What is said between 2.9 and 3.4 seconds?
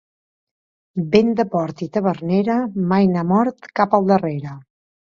mai n'ha